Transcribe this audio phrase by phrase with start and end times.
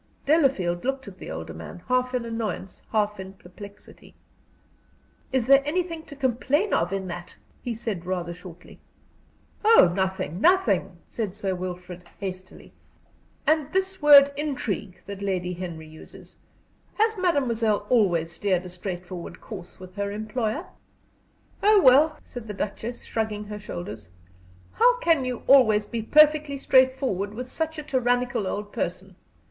[0.25, 4.15] Delafield looked at the older man, half in annoyance, half in perplexity.
[5.31, 8.79] "Is there anything to complain of in that?" he said, rather shortly.
[9.63, 12.73] "Oh, nothing, nothing!" said Sir Wilfrid, hastily.
[13.45, 16.35] "And this word intrigue that Lady Henry uses?
[16.95, 20.65] Has mademoiselle always steered a straightforward course with her employer?"
[21.61, 24.09] "Oh, well," said the Duchess, shrugging her shoulders,
[24.71, 29.15] "how can you always be perfectly straightforward with such a tyrannical old person!